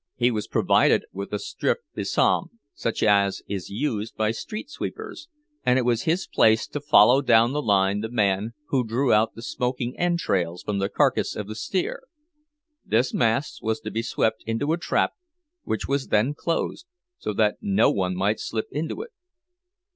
He 0.15 0.31
was 0.31 0.47
provided 0.47 1.05
with 1.13 1.31
a 1.31 1.37
stiff 1.37 1.77
besom, 1.93 2.59
such 2.73 3.03
as 3.03 3.43
is 3.47 3.69
used 3.69 4.15
by 4.17 4.31
street 4.31 4.67
sweepers, 4.71 5.29
and 5.63 5.77
it 5.77 5.83
was 5.83 6.05
his 6.05 6.25
place 6.25 6.65
to 6.69 6.81
follow 6.81 7.21
down 7.21 7.51
the 7.53 7.61
line 7.61 7.99
the 7.99 8.09
man 8.09 8.55
who 8.69 8.83
drew 8.83 9.13
out 9.13 9.35
the 9.35 9.43
smoking 9.43 9.95
entrails 9.99 10.63
from 10.63 10.79
the 10.79 10.89
carcass 10.89 11.35
of 11.35 11.47
the 11.47 11.53
steer; 11.53 12.01
this 12.83 13.13
mass 13.13 13.61
was 13.61 13.79
to 13.81 13.91
be 13.91 14.01
swept 14.01 14.43
into 14.47 14.73
a 14.73 14.77
trap, 14.79 15.11
which 15.65 15.87
was 15.87 16.07
then 16.07 16.33
closed, 16.33 16.87
so 17.19 17.31
that 17.33 17.57
no 17.61 17.91
one 17.91 18.15
might 18.15 18.39
slip 18.39 18.69
into 18.71 19.03
it. 19.03 19.11